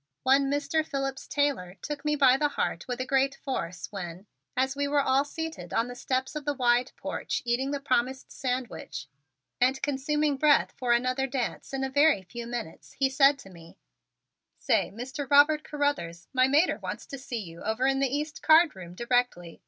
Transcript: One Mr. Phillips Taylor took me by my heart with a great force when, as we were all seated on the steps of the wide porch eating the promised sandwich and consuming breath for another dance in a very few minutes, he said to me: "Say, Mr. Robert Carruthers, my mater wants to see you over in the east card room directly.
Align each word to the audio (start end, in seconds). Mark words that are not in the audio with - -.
One 0.23 0.49
Mr. 0.49 0.83
Phillips 0.83 1.27
Taylor 1.27 1.75
took 1.79 2.03
me 2.03 2.15
by 2.15 2.35
my 2.35 2.47
heart 2.47 2.87
with 2.87 2.99
a 2.99 3.05
great 3.05 3.35
force 3.35 3.85
when, 3.91 4.25
as 4.57 4.75
we 4.75 4.87
were 4.87 4.99
all 4.99 5.23
seated 5.23 5.73
on 5.75 5.89
the 5.89 5.95
steps 5.95 6.35
of 6.35 6.43
the 6.43 6.55
wide 6.55 6.91
porch 6.97 7.43
eating 7.45 7.69
the 7.69 7.79
promised 7.79 8.31
sandwich 8.31 9.05
and 9.59 9.79
consuming 9.83 10.37
breath 10.37 10.71
for 10.75 10.91
another 10.91 11.27
dance 11.27 11.71
in 11.71 11.83
a 11.83 11.87
very 11.91 12.23
few 12.23 12.47
minutes, 12.47 12.93
he 12.93 13.09
said 13.11 13.37
to 13.37 13.51
me: 13.51 13.77
"Say, 14.57 14.89
Mr. 14.91 15.29
Robert 15.29 15.63
Carruthers, 15.63 16.27
my 16.33 16.47
mater 16.47 16.79
wants 16.79 17.05
to 17.05 17.19
see 17.19 17.37
you 17.41 17.61
over 17.61 17.85
in 17.85 17.99
the 17.99 18.07
east 18.09 18.41
card 18.41 18.75
room 18.75 18.95
directly. 18.95 19.59